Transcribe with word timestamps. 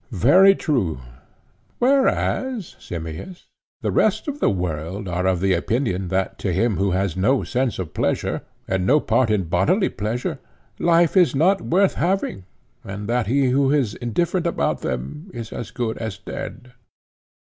Very 0.17 0.55
true. 0.55 0.97
Whereas, 1.77 2.75
Simmias, 2.79 3.45
the 3.81 3.91
rest 3.91 4.27
of 4.27 4.39
the 4.39 4.49
world 4.49 5.07
are 5.07 5.27
of 5.27 5.43
opinion 5.43 6.07
that 6.07 6.39
to 6.39 6.51
him 6.51 6.77
who 6.77 6.89
has 6.89 7.15
no 7.15 7.43
sense 7.43 7.77
of 7.77 7.93
pleasure 7.93 8.41
and 8.67 8.83
no 8.87 8.99
part 8.99 9.29
in 9.29 9.43
bodily 9.43 9.89
pleasure, 9.89 10.39
life 10.79 11.15
is 11.15 11.35
not 11.35 11.61
worth 11.61 11.93
having; 11.93 12.45
and 12.83 13.07
that 13.09 13.27
he 13.27 13.49
who 13.49 13.71
is 13.71 13.93
indifferent 13.93 14.47
about 14.47 14.81
them 14.81 15.29
is 15.35 15.53
as 15.53 15.69
good 15.69 15.99
as 15.99 16.17
dead. 16.17 16.73